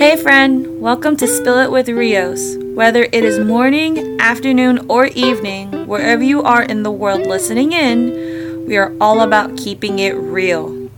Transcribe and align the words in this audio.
Hey, 0.00 0.16
friend, 0.16 0.80
welcome 0.80 1.14
to 1.18 1.26
Spill 1.26 1.58
It 1.58 1.70
with 1.70 1.90
Rios. 1.90 2.56
Whether 2.72 3.02
it 3.02 3.22
is 3.22 3.38
morning, 3.38 4.18
afternoon, 4.18 4.86
or 4.88 5.08
evening, 5.08 5.86
wherever 5.86 6.22
you 6.22 6.42
are 6.42 6.62
in 6.62 6.84
the 6.84 6.90
world 6.90 7.26
listening 7.26 7.72
in, 7.74 8.64
we 8.66 8.78
are 8.78 8.94
all 8.98 9.20
about 9.20 9.58
keeping 9.58 9.98
it 9.98 10.12
real. 10.12 10.88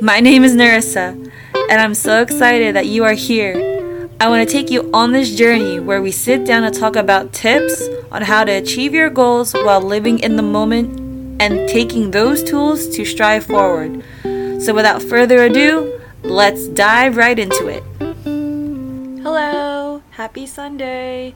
My 0.00 0.20
name 0.20 0.42
is 0.42 0.54
Narissa, 0.54 1.30
and 1.68 1.80
I'm 1.82 1.92
so 1.92 2.22
excited 2.22 2.74
that 2.76 2.86
you 2.86 3.04
are 3.04 3.12
here. 3.12 4.08
I 4.18 4.28
want 4.28 4.48
to 4.48 4.50
take 4.50 4.70
you 4.70 4.88
on 4.94 5.12
this 5.12 5.36
journey 5.36 5.78
where 5.78 6.00
we 6.00 6.10
sit 6.10 6.46
down 6.46 6.64
and 6.64 6.74
talk 6.74 6.96
about 6.96 7.34
tips 7.34 7.86
on 8.10 8.22
how 8.22 8.44
to 8.44 8.52
achieve 8.52 8.94
your 8.94 9.10
goals 9.10 9.52
while 9.52 9.82
living 9.82 10.18
in 10.18 10.36
the 10.36 10.42
moment 10.42 10.98
and 11.42 11.68
taking 11.68 12.10
those 12.10 12.42
tools 12.42 12.88
to 12.96 13.04
strive 13.04 13.44
forward. 13.44 14.02
So, 14.62 14.72
without 14.72 15.02
further 15.02 15.42
ado, 15.42 16.00
let's 16.22 16.68
dive 16.68 17.18
right 17.18 17.38
into 17.38 17.68
it. 17.68 17.84
Happy 20.10 20.44
Sunday. 20.44 21.34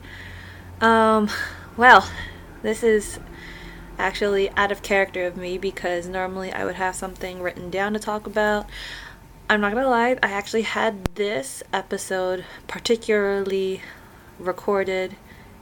Um, 0.81 1.29
well, 1.77 2.09
this 2.61 2.83
is 2.83 3.19
actually 3.97 4.49
out 4.51 4.71
of 4.71 4.81
character 4.81 5.25
of 5.25 5.37
me 5.37 5.57
because 5.57 6.07
normally 6.07 6.51
I 6.51 6.65
would 6.65 6.75
have 6.75 6.95
something 6.95 7.41
written 7.41 7.69
down 7.69 7.93
to 7.93 7.99
talk 7.99 8.27
about. 8.27 8.67
I'm 9.49 9.61
not 9.61 9.73
gonna 9.73 9.87
lie, 9.87 10.17
I 10.21 10.31
actually 10.31 10.63
had 10.63 11.05
this 11.15 11.63
episode 11.71 12.43
particularly 12.67 13.81
recorded 14.39 15.15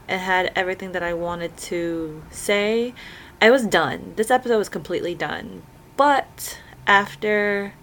and 0.08 0.20
had 0.20 0.52
everything 0.56 0.94
that 0.94 1.04
I 1.04 1.14
wanted 1.14 1.56
to 1.58 2.24
say 2.32 2.94
I 3.40 3.52
was 3.52 3.68
done. 3.68 4.14
This 4.16 4.32
episode 4.32 4.58
was 4.58 4.70
completely 4.70 5.14
done. 5.14 5.62
But 5.98 6.60
after 6.88 7.74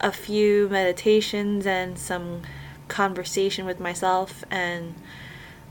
a 0.00 0.12
few 0.12 0.68
meditations 0.70 1.66
and 1.66 1.98
some 1.98 2.42
conversation 2.92 3.64
with 3.64 3.80
myself 3.80 4.44
and 4.50 4.94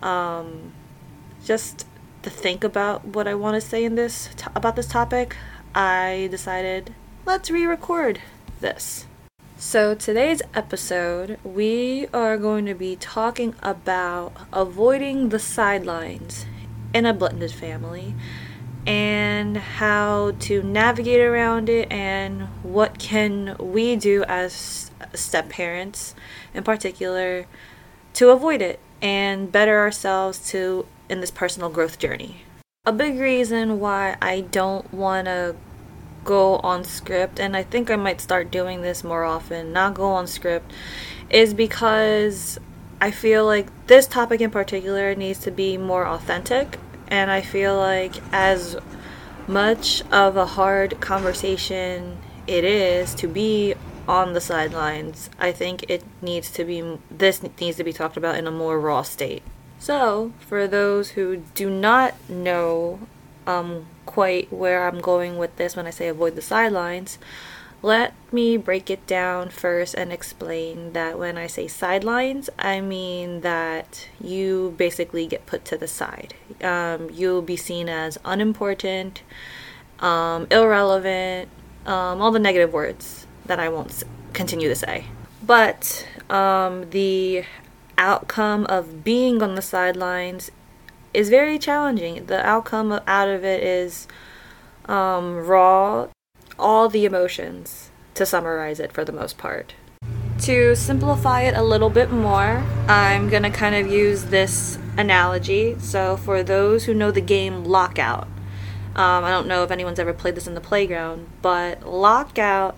um, 0.02 0.74
just 1.46 1.86
to 2.24 2.30
think 2.30 2.64
about 2.64 3.06
what 3.06 3.28
I 3.28 3.36
want 3.36 3.56
to 3.56 3.62
say 3.62 3.86
in 3.86 3.96
this 3.96 4.30
about 4.56 4.76
this 4.76 4.88
topic, 4.88 5.38
I 5.74 6.28
decided 6.32 6.94
let's 7.26 7.50
re-record 7.50 8.20
this. 8.60 9.06
So 9.58 9.94
today's 9.94 10.42
episode, 10.56 11.38
we 11.44 12.08
are 12.14 12.38
going 12.38 12.66
to 12.66 12.74
be 12.74 12.96
talking 12.96 13.54
about 13.62 14.34
avoiding 14.52 15.30
the 15.30 15.40
sidelines 15.40 16.48
in 16.94 17.06
a 17.06 17.14
blended 17.14 17.52
family 17.52 18.16
and 18.88 19.58
how 19.58 20.32
to 20.40 20.64
navigate 20.64 21.22
around 21.22 21.70
it 21.70 21.92
and 21.92 22.48
what 22.64 22.98
can 22.98 23.56
we 23.60 23.96
do 23.96 24.24
as 24.28 24.91
step 25.14 25.50
parents 25.50 26.16
in 26.54 26.64
particular 26.64 27.46
to 28.14 28.30
avoid 28.30 28.62
it 28.62 28.80
and 29.02 29.52
better 29.52 29.80
ourselves 29.80 30.50
to 30.52 30.86
in 31.10 31.22
this 31.22 31.32
personal 31.32 31.70
growth 31.70 32.00
journey. 32.00 32.44
A 32.86 32.94
big 32.94 33.20
reason 33.20 33.80
why 33.80 34.18
I 34.22 34.42
don't 34.42 34.92
want 34.94 35.26
to 35.26 35.56
go 36.24 36.58
on 36.58 36.84
script 36.84 37.40
and 37.40 37.56
I 37.56 37.64
think 37.64 37.90
I 37.90 37.96
might 37.96 38.22
start 38.22 38.52
doing 38.52 38.82
this 38.82 39.04
more 39.04 39.24
often, 39.24 39.74
not 39.74 39.94
go 39.94 40.12
on 40.12 40.28
script 40.28 40.72
is 41.30 41.54
because 41.54 42.60
I 43.00 43.12
feel 43.12 43.46
like 43.46 43.68
this 43.88 44.08
topic 44.08 44.42
in 44.42 44.52
particular 44.52 45.16
needs 45.16 45.40
to 45.40 45.52
be 45.52 45.78
more 45.78 46.06
authentic 46.06 46.78
and 47.08 47.32
I 47.32 47.42
feel 47.42 47.76
like 47.76 48.16
as 48.32 48.78
much 49.48 50.04
of 50.12 50.38
a 50.38 50.46
hard 50.46 51.00
conversation 51.02 52.18
it 52.48 52.64
is 52.64 53.14
to 53.16 53.28
be 53.28 53.76
on 54.08 54.34
the 54.34 54.42
sidelines, 54.42 55.30
I 55.40 55.52
think 55.52 55.86
it 55.90 56.04
needs 56.22 56.52
to 56.52 56.66
be 56.66 56.98
this 57.10 57.42
needs 57.60 57.78
to 57.78 57.84
be 57.84 57.94
talked 57.94 58.18
about 58.18 58.38
in 58.38 58.48
a 58.48 58.52
more 58.52 58.80
raw 58.80 59.02
state. 59.02 59.44
So, 59.80 60.32
for 60.40 60.68
those 60.68 61.12
who 61.12 61.38
do 61.56 61.70
not 61.70 62.14
know 62.30 63.00
um, 63.48 63.88
quite 64.06 64.52
where 64.54 64.88
I'm 64.88 65.02
going 65.02 65.38
with 65.38 65.56
this 65.56 65.76
when 65.76 65.88
I 65.88 65.90
say 65.90 66.08
avoid 66.08 66.36
the 66.36 66.42
sidelines, 66.42 67.18
let 67.82 68.14
me 68.32 68.58
break 68.58 68.92
it 68.92 69.08
down 69.08 69.50
first 69.50 69.96
and 69.96 70.12
explain 70.12 70.94
that 70.94 71.18
when 71.18 71.38
I 71.38 71.48
say 71.48 71.68
sidelines, 71.68 72.50
I 72.60 72.80
mean 72.80 73.42
that 73.42 74.08
you 74.20 74.76
basically 74.78 75.26
get 75.26 75.48
put 75.48 75.66
to 75.66 75.78
the 75.78 75.88
side. 75.88 76.36
Um, 76.62 77.10
you'll 77.12 77.42
be 77.42 77.58
seen 77.58 77.90
as 77.90 78.20
unimportant, 78.24 79.24
um, 80.00 80.46
irrelevant, 80.52 81.50
um, 81.88 82.22
all 82.22 82.30
the 82.32 82.40
negative 82.40 82.72
words 82.72 83.21
that 83.46 83.60
I 83.60 83.70
won't 83.70 84.04
continue 84.34 84.68
to 84.70 84.76
say. 84.76 85.06
But 85.44 86.08
um, 86.30 86.90
the 86.92 87.44
outcome 87.98 88.66
of 88.66 89.04
being 89.04 89.42
on 89.42 89.56
the 89.56 89.62
sidelines 89.62 90.52
is 91.14 91.30
very 91.30 91.60
challenging. 91.60 92.26
The 92.26 92.46
outcome 92.46 93.00
out 93.06 93.28
of 93.28 93.44
it 93.44 93.64
is 93.64 94.08
um, 94.86 95.46
raw 95.46 96.08
all 96.58 96.90
the 96.90 97.06
emotions, 97.06 97.90
to 98.14 98.26
summarize 98.26 98.80
it 98.80 98.92
for 98.92 99.04
the 99.04 99.12
most 99.12 99.38
part. 99.38 99.74
To 100.42 100.76
simplify 100.76 101.42
it 101.42 101.56
a 101.56 101.64
little 101.64 101.90
bit 101.90 102.12
more, 102.12 102.64
I'm 102.88 103.30
going 103.30 103.44
to 103.44 103.50
kind 103.50 103.76
of 103.76 103.88
use 103.88 104.26
this 104.26 104.78
analogy. 104.98 105.78
So, 105.80 106.18
for 106.18 106.44
those 106.44 106.86
who 106.86 106.94
know 106.94 107.12
the 107.12 107.22
game 107.22 107.64
Lockout, 107.64 108.28
um, 108.96 109.24
I 109.24 109.30
don't 109.30 109.48
know 109.48 109.64
if 109.64 109.72
anyone's 109.72 110.00
ever 110.00 110.14
played 110.14 110.36
this 110.36 110.48
in 110.48 110.56
the 110.56 110.62
playground, 110.62 111.28
but 111.42 111.88
Lockout 111.88 112.76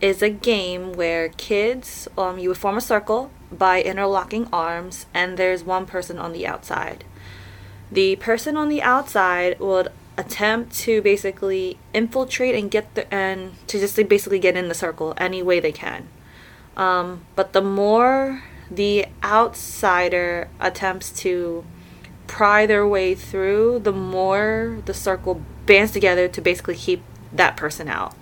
is 0.00 0.22
a 0.22 0.30
game 0.30 0.92
where 0.92 1.28
kids, 1.30 2.08
um, 2.16 2.38
you 2.38 2.48
would 2.48 2.58
form 2.58 2.76
a 2.76 2.80
circle 2.80 3.30
by 3.52 3.82
interlocking 3.82 4.48
arms, 4.52 5.06
and 5.12 5.36
there's 5.36 5.64
one 5.64 5.86
person 5.86 6.18
on 6.18 6.32
the 6.32 6.46
outside. 6.46 7.04
The 7.90 8.16
person 8.16 8.56
on 8.56 8.68
the 8.68 8.82
outside 8.82 9.58
would 9.58 9.88
attempt 10.16 10.74
to 10.74 11.02
basically 11.02 11.78
infiltrate 11.94 12.54
and 12.54 12.70
get 12.70 12.94
the 12.94 13.12
and 13.12 13.52
to 13.66 13.78
just 13.80 13.96
basically 14.08 14.38
get 14.38 14.56
in 14.56 14.68
the 14.68 14.74
circle 14.74 15.14
any 15.16 15.42
way 15.42 15.60
they 15.60 15.72
can. 15.72 16.08
Um, 16.76 17.24
but 17.34 17.52
the 17.52 17.62
more 17.62 18.42
the 18.70 19.06
outsider 19.24 20.48
attempts 20.60 21.10
to 21.10 21.64
pry 22.26 22.64
their 22.64 22.86
way 22.86 23.14
through, 23.14 23.80
the 23.80 23.92
more 23.92 24.80
the 24.84 24.94
circle 24.94 25.42
bands 25.66 25.90
together 25.90 26.28
to 26.28 26.40
basically 26.40 26.76
keep 26.76 27.02
that 27.32 27.56
person 27.56 27.88
out. 27.88 28.14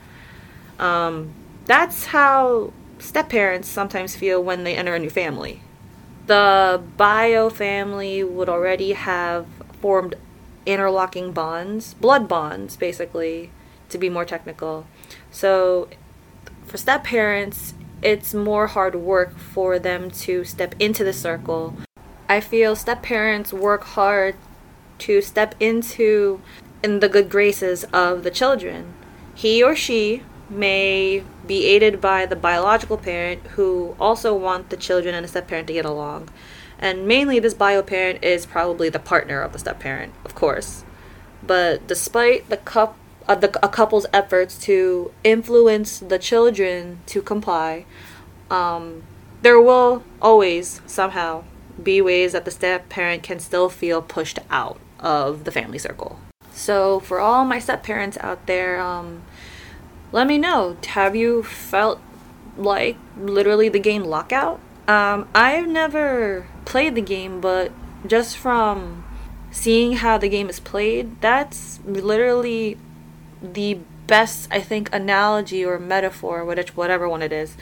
Um, 0.78 1.34
that's 1.68 2.06
how 2.06 2.72
step 2.98 3.28
parents 3.28 3.68
sometimes 3.68 4.16
feel 4.16 4.42
when 4.42 4.64
they 4.64 4.74
enter 4.74 4.94
a 4.94 4.98
new 4.98 5.10
family. 5.10 5.60
The 6.26 6.82
bio 6.96 7.50
family 7.50 8.24
would 8.24 8.48
already 8.48 8.92
have 8.92 9.46
formed 9.80 10.16
interlocking 10.66 11.32
bonds, 11.32 11.94
blood 11.94 12.26
bonds, 12.26 12.76
basically, 12.76 13.50
to 13.90 13.98
be 13.98 14.08
more 14.08 14.24
technical. 14.24 14.86
So, 15.30 15.88
for 16.66 16.78
step 16.78 17.04
parents, 17.04 17.74
it's 18.02 18.32
more 18.32 18.68
hard 18.68 18.94
work 18.94 19.38
for 19.38 19.78
them 19.78 20.10
to 20.10 20.44
step 20.44 20.74
into 20.78 21.04
the 21.04 21.12
circle. 21.12 21.76
I 22.28 22.40
feel 22.40 22.76
step 22.76 23.02
parents 23.02 23.52
work 23.52 23.84
hard 23.84 24.36
to 25.00 25.20
step 25.20 25.54
into 25.60 26.40
in 26.82 27.00
the 27.00 27.08
good 27.08 27.28
graces 27.28 27.84
of 27.92 28.22
the 28.22 28.30
children. 28.30 28.94
He 29.34 29.62
or 29.62 29.76
she 29.76 30.22
may 30.50 31.22
be 31.46 31.66
aided 31.66 32.00
by 32.00 32.26
the 32.26 32.36
biological 32.36 32.96
parent 32.96 33.42
who 33.48 33.94
also 34.00 34.34
want 34.34 34.70
the 34.70 34.76
children 34.76 35.14
and 35.14 35.24
the 35.24 35.28
step 35.28 35.48
parent 35.48 35.66
to 35.66 35.72
get 35.72 35.84
along. 35.84 36.28
And 36.78 37.06
mainly, 37.06 37.38
this 37.38 37.54
bio 37.54 37.82
parent 37.82 38.22
is 38.22 38.46
probably 38.46 38.88
the 38.88 39.00
partner 39.00 39.40
of 39.42 39.52
the 39.52 39.58
step 39.58 39.80
parent, 39.80 40.12
of 40.24 40.34
course. 40.34 40.84
But 41.42 41.86
despite 41.86 42.48
the 42.48 42.56
cup, 42.56 42.96
uh, 43.26 43.34
the, 43.34 43.58
a 43.64 43.68
couple's 43.68 44.06
efforts 44.12 44.58
to 44.60 45.12
influence 45.24 45.98
the 45.98 46.18
children 46.18 47.00
to 47.06 47.20
comply, 47.20 47.84
um, 48.50 49.02
there 49.42 49.60
will 49.60 50.04
always 50.22 50.80
somehow 50.86 51.44
be 51.82 52.00
ways 52.00 52.32
that 52.32 52.44
the 52.44 52.50
step 52.50 52.88
parent 52.88 53.22
can 53.22 53.38
still 53.38 53.68
feel 53.68 54.02
pushed 54.02 54.38
out 54.50 54.78
of 55.00 55.44
the 55.44 55.52
family 55.52 55.78
circle. 55.78 56.18
So, 56.52 57.00
for 57.00 57.20
all 57.20 57.44
my 57.44 57.60
step 57.60 57.84
parents 57.84 58.18
out 58.20 58.46
there, 58.46 58.80
um, 58.80 59.22
let 60.12 60.26
me 60.26 60.38
know. 60.38 60.76
Have 60.88 61.14
you 61.14 61.42
felt 61.42 62.00
like 62.56 62.96
literally 63.18 63.68
the 63.68 63.78
game 63.78 64.04
Lockout? 64.04 64.60
Um, 64.86 65.28
I've 65.34 65.68
never 65.68 66.46
played 66.64 66.94
the 66.94 67.02
game, 67.02 67.40
but 67.40 67.72
just 68.06 68.36
from 68.36 69.04
seeing 69.50 69.94
how 69.94 70.18
the 70.18 70.28
game 70.28 70.48
is 70.48 70.60
played, 70.60 71.20
that's 71.20 71.80
literally 71.84 72.78
the 73.42 73.80
best, 74.06 74.48
I 74.50 74.60
think, 74.60 74.92
analogy 74.92 75.64
or 75.64 75.78
metaphor, 75.78 76.44
whatever 76.44 77.08
one 77.08 77.22
it 77.22 77.32
is, 77.32 77.56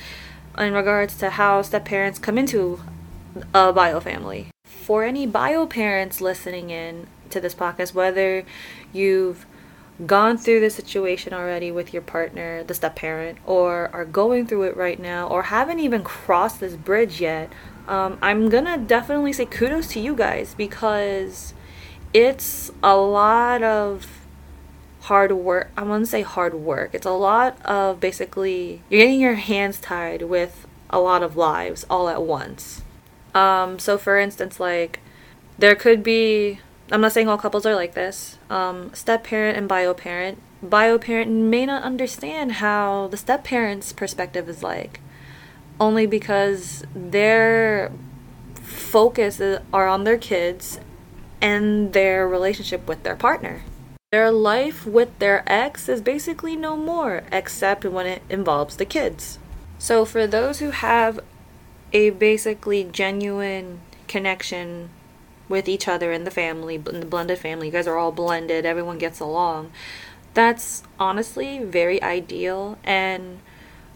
in 0.57 0.73
regards 0.73 1.17
to 1.19 1.31
how 1.31 1.63
step 1.63 1.85
parents 1.85 2.19
come 2.19 2.39
into 2.39 2.81
a 3.53 3.73
bio 3.73 4.01
family. 4.01 4.49
For 4.65 5.05
any 5.05 5.27
bio 5.27 5.67
parents 5.67 6.21
listening 6.21 6.71
in 6.71 7.09
to 7.31 7.41
this 7.41 7.55
podcast, 7.55 7.93
whether 7.93 8.45
you've 8.93 9.47
gone 10.05 10.37
through 10.37 10.61
this 10.61 10.75
situation 10.75 11.33
already 11.33 11.71
with 11.71 11.93
your 11.93 12.03
partner, 12.03 12.63
the 12.65 12.75
step 12.75 12.97
parent, 12.97 13.39
or 13.47 13.89
are 13.93 14.05
going 14.05 14.47
through 14.47 14.65
it 14.65 14.77
right 14.77 15.01
now, 15.01 15.27
or 15.27 15.45
haven't 15.45 15.79
even 15.79 16.03
crossed 16.03 16.61
this 16.61 16.75
bridge 16.75 17.21
yet, 17.21 17.51
um, 17.89 18.19
I'm 18.21 18.49
gonna 18.49 18.79
definitely 18.79 19.33
say 19.33 19.47
kudos 19.47 19.89
to 19.89 20.01
you 20.01 20.15
guys 20.15 20.55
because 20.55 21.55
it's 22.13 22.71
a 22.83 22.97
lot 22.97 23.63
of 23.63 24.21
hard 25.03 25.33
work. 25.33 25.71
I 25.77 25.83
wouldn't 25.83 26.09
say 26.09 26.23
hard 26.23 26.55
work. 26.55 26.91
It's 26.93 27.07
a 27.07 27.13
lot 27.13 27.65
of 27.65 28.01
basically 28.01 28.83
you're 28.91 29.03
getting 29.03 29.21
your 29.21 29.35
hands 29.35 29.81
tied 29.81 30.23
with 30.23 30.67
a 30.91 30.99
lot 30.99 31.23
of 31.23 31.37
lives 31.37 31.87
all 31.89 32.09
at 32.09 32.23
once. 32.23 32.83
Um, 33.35 33.79
so 33.79 33.99
for 33.99 34.19
instance, 34.19 34.59
like 34.59 35.01
there 35.59 35.77
could 35.77 36.03
be 36.03 36.61
I'm 36.91 37.01
not 37.01 37.13
saying 37.13 37.29
all 37.29 37.39
couples 37.39 37.67
are 37.67 37.75
like 37.75 37.95
this. 37.95 38.39
Um, 38.49 38.95
step 38.95 39.25
parent 39.25 39.59
and 39.59 39.69
bio 39.69 39.93
parent. 39.93 40.39
Bio 40.63 40.99
parent 40.99 41.31
may 41.31 41.67
not 41.67 41.83
understand 41.83 42.53
how 42.53 43.09
the 43.09 43.17
step 43.17 43.45
parent's 43.45 43.93
perspective 43.93 44.49
is 44.49 44.63
like, 44.63 45.01
only 45.81 46.07
because 46.07 46.85
their 46.95 47.91
focus 48.55 49.41
are 49.73 49.89
on 49.89 50.05
their 50.05 50.17
kids 50.17 50.81
and 51.41 51.93
their 51.93 52.27
relationship 52.27 52.87
with 52.87 53.03
their 53.03 53.17
partner. 53.17 53.63
Their 54.13 54.31
life 54.31 54.87
with 54.87 55.19
their 55.19 55.43
ex 55.47 55.89
is 55.89 56.01
basically 56.01 56.55
no 56.55 56.77
more, 56.77 57.25
except 57.33 57.85
when 57.85 58.07
it 58.07 58.23
involves 58.31 58.77
the 58.77 58.85
kids. 58.85 59.39
So, 59.79 60.05
for 60.05 60.27
those 60.27 60.61
who 60.61 60.71
have 60.71 61.21
a 61.93 62.11
basically 62.11 62.85
genuine 62.85 63.81
connection 64.07 64.91
with 65.49 65.69
each 65.69 65.87
other 65.89 66.13
in 66.13 66.25
the 66.25 66.31
family, 66.31 66.77
in 66.77 67.01
the 67.01 67.07
blended 67.07 67.39
family. 67.39 67.67
You 67.67 67.73
guys 67.73 67.87
are 67.87 67.97
all 67.97 68.13
blended, 68.13 68.67
everyone 68.67 68.99
gets 68.99 69.21
along. 69.21 69.73
That's 70.35 70.83
honestly 70.99 71.65
very 71.65 72.03
ideal 72.03 72.79
and 72.85 73.41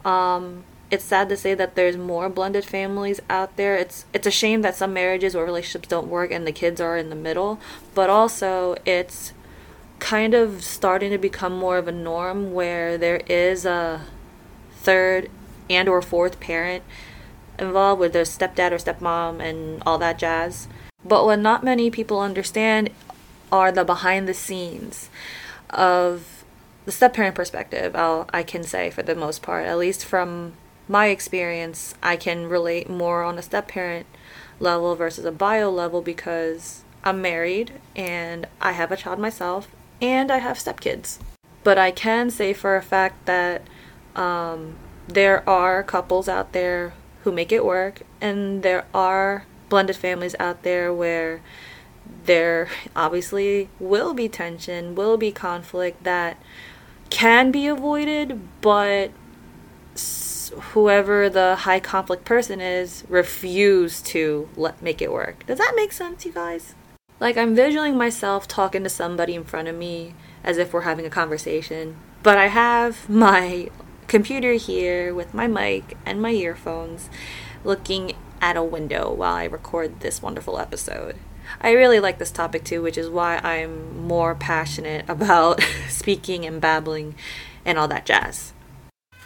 um, 0.04 0.64
it's 0.90 1.04
sad 1.04 1.28
to 1.28 1.36
say 1.36 1.54
that 1.54 1.76
there's 1.76 1.96
more 1.96 2.28
blended 2.28 2.64
families 2.64 3.20
out 3.30 3.56
there. 3.56 3.76
It's 3.76 4.06
it's 4.12 4.26
a 4.26 4.30
shame 4.30 4.62
that 4.62 4.74
some 4.74 4.92
marriages 4.92 5.36
or 5.36 5.44
relationships 5.44 5.88
don't 5.88 6.08
work 6.08 6.32
and 6.32 6.46
the 6.46 6.52
kids 6.52 6.80
are 6.80 6.96
in 6.96 7.10
the 7.10 7.16
middle, 7.16 7.60
but 7.94 8.10
also 8.10 8.76
it's 8.84 9.32
kind 10.00 10.34
of 10.34 10.64
starting 10.64 11.10
to 11.10 11.18
become 11.18 11.56
more 11.56 11.78
of 11.78 11.86
a 11.86 11.92
norm 11.92 12.52
where 12.52 12.98
there 12.98 13.20
is 13.28 13.64
a 13.64 14.06
third 14.72 15.30
and 15.68 15.88
or 15.88 16.02
fourth 16.02 16.40
parent 16.40 16.82
involved 17.58 18.00
with 18.00 18.12
their 18.12 18.24
stepdad 18.24 18.72
or 18.72 18.78
stepmom 18.78 19.40
and 19.40 19.82
all 19.86 19.98
that 19.98 20.18
jazz. 20.18 20.66
But 21.04 21.24
what 21.24 21.38
not 21.38 21.64
many 21.64 21.90
people 21.90 22.20
understand 22.20 22.90
are 23.50 23.72
the 23.72 23.84
behind 23.84 24.28
the 24.28 24.34
scenes 24.34 25.08
of 25.70 26.44
the 26.84 26.92
step 26.92 27.14
parent 27.14 27.34
perspective. 27.34 27.96
I'll, 27.96 28.28
I 28.32 28.42
can 28.42 28.62
say 28.62 28.90
for 28.90 29.02
the 29.02 29.14
most 29.14 29.42
part, 29.42 29.66
at 29.66 29.78
least 29.78 30.04
from 30.04 30.54
my 30.88 31.06
experience, 31.06 31.94
I 32.02 32.16
can 32.16 32.48
relate 32.48 32.88
more 32.88 33.22
on 33.22 33.38
a 33.38 33.42
step 33.42 33.68
parent 33.68 34.06
level 34.58 34.94
versus 34.94 35.24
a 35.24 35.32
bio 35.32 35.70
level 35.70 36.02
because 36.02 36.84
I'm 37.04 37.22
married 37.22 37.72
and 37.96 38.46
I 38.60 38.72
have 38.72 38.92
a 38.92 38.96
child 38.96 39.18
myself 39.18 39.68
and 40.00 40.30
I 40.30 40.38
have 40.38 40.58
stepkids. 40.58 41.18
But 41.62 41.78
I 41.78 41.90
can 41.90 42.30
say 42.30 42.52
for 42.52 42.76
a 42.76 42.82
fact 42.82 43.26
that 43.26 43.62
um, 44.16 44.76
there 45.06 45.48
are 45.48 45.82
couples 45.82 46.28
out 46.28 46.52
there 46.52 46.94
who 47.22 47.32
make 47.32 47.52
it 47.52 47.64
work, 47.64 48.00
and 48.20 48.62
there 48.62 48.86
are 48.94 49.44
blended 49.70 49.96
families 49.96 50.36
out 50.38 50.62
there 50.62 50.92
where 50.92 51.40
there 52.26 52.68
obviously 52.94 53.70
will 53.78 54.12
be 54.12 54.28
tension, 54.28 54.94
will 54.94 55.16
be 55.16 55.32
conflict 55.32 56.04
that 56.04 56.36
can 57.08 57.50
be 57.50 57.66
avoided, 57.66 58.40
but 58.60 59.10
whoever 60.72 61.30
the 61.30 61.56
high 61.56 61.80
conflict 61.80 62.24
person 62.24 62.60
is 62.60 63.04
refuse 63.08 64.02
to 64.02 64.48
let 64.56 64.82
make 64.82 65.00
it 65.00 65.12
work. 65.12 65.46
Does 65.46 65.58
that 65.58 65.72
make 65.76 65.92
sense, 65.92 66.26
you 66.26 66.32
guys? 66.32 66.74
Like 67.18 67.36
I'm 67.36 67.54
visualizing 67.54 67.98
myself 67.98 68.48
talking 68.48 68.82
to 68.82 68.88
somebody 68.88 69.34
in 69.34 69.44
front 69.44 69.68
of 69.68 69.76
me 69.76 70.14
as 70.42 70.58
if 70.58 70.72
we're 70.72 70.82
having 70.82 71.06
a 71.06 71.10
conversation, 71.10 71.96
but 72.22 72.38
I 72.38 72.48
have 72.48 73.08
my 73.08 73.68
computer 74.08 74.54
here 74.54 75.14
with 75.14 75.34
my 75.34 75.46
mic 75.46 75.96
and 76.04 76.20
my 76.20 76.30
earphones 76.30 77.08
looking 77.62 78.12
at 78.40 78.56
a 78.56 78.62
window 78.62 79.12
while 79.12 79.34
I 79.34 79.44
record 79.44 80.00
this 80.00 80.22
wonderful 80.22 80.58
episode. 80.58 81.16
I 81.60 81.72
really 81.72 82.00
like 82.00 82.18
this 82.18 82.30
topic 82.30 82.64
too, 82.64 82.82
which 82.82 82.96
is 82.96 83.08
why 83.08 83.38
I'm 83.38 84.06
more 84.06 84.34
passionate 84.34 85.04
about 85.08 85.62
speaking 85.88 86.46
and 86.46 86.60
babbling 86.60 87.14
and 87.64 87.78
all 87.78 87.88
that 87.88 88.06
jazz. 88.06 88.52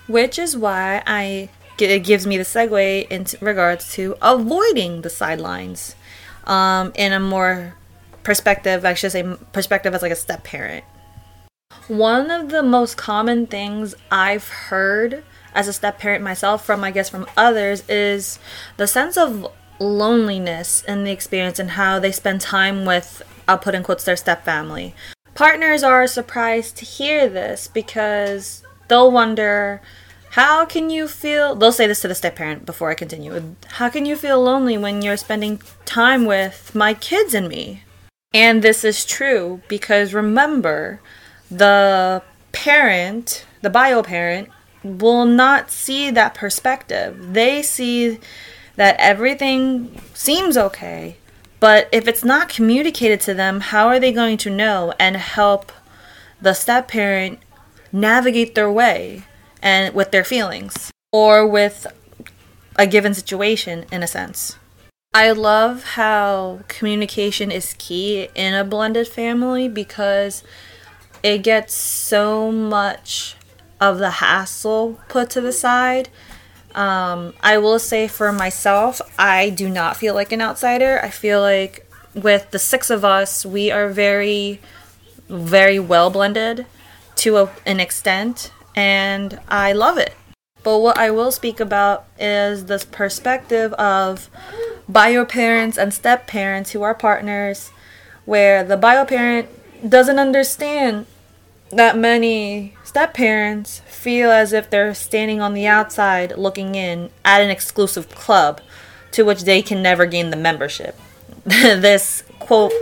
Which 0.07 0.39
is 0.39 0.57
why 0.57 1.03
I 1.07 1.49
it 1.79 2.05
gives 2.05 2.27
me 2.27 2.37
the 2.37 2.45
segue 2.45 3.09
in 3.11 3.27
regards 3.41 3.93
to 3.95 4.17
avoiding 4.23 5.03
the 5.03 5.11
sidelines 5.11 5.97
um, 6.47 6.93
in 6.95 7.13
a 7.13 7.19
more 7.19 7.75
perspective, 8.23 8.85
I 8.85 8.95
should 8.95 9.13
say 9.13 9.37
perspective 9.53 9.95
as 9.95 10.03
like 10.03 10.13
a 10.13 10.17
step 10.17 10.45
parent. 10.45 10.85
One 11.89 12.31
of 12.31 12.51
the 12.51 12.63
most 12.63 12.97
common 12.97 13.47
things 13.47 13.95
I've 14.11 14.49
heard 14.49 15.25
as 15.55 15.69
a 15.69 15.73
step 15.73 15.99
parent 15.99 16.23
myself 16.23 16.65
from 16.65 16.85
I 16.85 16.91
guess 16.91 17.09
from 17.09 17.27
others 17.37 17.83
is 17.89 18.39
the 18.77 18.87
sense 18.87 19.17
of 19.17 19.47
loneliness 19.79 20.83
in 20.85 21.05
the 21.05 21.11
experience 21.11 21.59
and 21.59 21.71
how 21.71 21.99
they 21.99 22.13
spend 22.13 22.41
time 22.41 22.85
with 22.85 23.23
I'll 23.47 23.59
put 23.59 23.75
in 23.75 23.83
quotes 23.83 24.05
their 24.05 24.17
step 24.17 24.45
family. 24.45 24.95
Partners 25.35 25.83
are 25.83 26.07
surprised 26.07 26.77
to 26.77 26.85
hear 26.85 27.29
this 27.29 27.69
because 27.69 28.63
they'll 28.89 29.11
wonder 29.11 29.83
how 30.31 30.65
can 30.65 30.91
you 30.91 31.07
feel 31.07 31.55
they'll 31.55 31.73
say 31.73 31.87
this 31.87 32.01
to 32.03 32.09
the 32.09 32.15
step 32.15 32.37
parent 32.37 32.67
before 32.67 32.91
I 32.91 32.95
continue. 32.95 33.55
How 33.69 33.89
can 33.89 34.07
you 34.07 34.17
feel 34.17 34.43
lonely 34.43 34.79
when 34.79 35.03
you're 35.03 35.17
spending 35.17 35.61
time 35.85 36.25
with 36.25 36.75
my 36.75 36.95
kids 36.95 37.35
and 37.35 37.49
me? 37.49 37.83
And 38.33 38.63
this 38.63 38.85
is 38.85 39.05
true 39.05 39.61
because 39.69 40.13
remember, 40.13 41.01
the 41.51 42.23
parent, 42.51 43.47
the 43.63 43.71
bio 43.71 44.03
parent, 44.03 44.49
will 44.85 45.25
not 45.25 45.71
see 45.71 46.11
that 46.11 46.35
perspective. 46.35 47.33
They 47.33 47.63
see 47.63 48.21
that 48.77 48.97
everything 48.99 50.01
seems 50.13 50.57
okay, 50.57 51.17
but 51.59 51.89
if 51.91 52.07
it's 52.07 52.25
not 52.25 52.49
communicated 52.49 53.21
to 53.23 53.35
them, 53.35 53.61
how 53.61 53.89
are 53.89 53.99
they 53.99 54.13
going 54.13 54.37
to 54.39 54.51
know 54.51 54.93
and 55.01 55.17
help 55.17 55.73
the 56.41 56.53
step 56.53 56.89
parent 56.89 57.39
navigate 57.91 58.55
their 58.55 58.71
way 58.71 59.25
and 59.63 59.95
with 59.95 60.11
their 60.11 60.25
feelings 60.25 60.93
or 61.11 61.47
with 61.47 61.87
a 62.77 62.87
given 62.87 63.15
situation 63.15 63.87
in 63.91 64.03
a 64.03 64.07
sense? 64.07 64.59
I 65.15 65.31
love 65.31 65.85
how 65.95 66.61
communication 66.67 67.53
is 67.53 67.77
key 67.79 68.29
in 68.35 68.53
a 68.53 68.65
blended 68.65 69.07
family 69.07 69.69
because 69.69 70.43
it 71.23 71.39
gets 71.39 71.73
so 71.73 72.51
much 72.51 73.37
of 73.81 73.99
the 73.99 74.11
hassle 74.11 75.01
put 75.09 75.31
to 75.31 75.41
the 75.41 75.53
side. 75.53 76.09
Um, 76.75 77.35
I 77.41 77.59
will 77.59 77.79
say 77.79 78.09
for 78.09 78.33
myself, 78.33 79.01
I 79.19 79.51
do 79.51 79.69
not 79.69 79.97
feel 79.97 80.15
like 80.15 80.33
an 80.33 80.41
outsider. 80.41 81.01
I 81.03 81.11
feel 81.11 81.41
like 81.41 81.89
with 82.15 82.51
the 82.51 82.59
six 82.59 82.91
of 82.91 83.05
us, 83.05 83.47
we 83.47 83.71
are 83.71 83.89
very, 83.89 84.61
very 85.29 85.79
well 85.79 86.11
blended 86.11 86.67
to 87.17 87.37
a, 87.37 87.51
an 87.65 87.79
extent, 87.79 88.53
and 88.75 89.39
I 89.49 89.73
love 89.73 89.99
it. 89.99 90.15
But 90.65 90.79
what 90.79 90.99
I 90.99 91.11
will 91.11 91.31
speak 91.31 91.61
about 91.61 92.07
is 92.19 92.65
this 92.65 92.85
perspective 92.85 93.73
of 93.75 94.31
bio 94.89 95.25
parents 95.25 95.77
and 95.77 95.93
step 95.93 96.27
parents 96.27 96.71
who 96.71 96.83
are 96.83 96.95
partners, 96.95 97.71
where 98.25 98.65
the 98.65 98.77
bio 98.77 99.05
parent 99.05 99.49
doesn't 99.89 100.19
understand 100.19 101.07
that 101.77 101.97
many 101.97 102.75
step 102.85 103.15
parents 103.15 103.81
feel 103.81 104.31
as 104.31 104.53
if 104.53 104.71
they're 104.71 104.95
standing 104.95 105.41
on 105.41 105.55
the 105.55 105.67
outside 105.67 106.37
looking 106.37 106.75
in 106.75 107.11
at 107.25 107.41
an 107.41 107.51
exclusive 107.51 108.09
club 108.11 108.61
to 109.11 109.25
which 109.25 109.43
they 109.43 109.63
can 109.63 109.83
never 109.83 110.07
gain 110.07 110.31
the 110.31 110.37
membership. 110.37 110.97
this 111.45 112.23
quote 112.39 112.73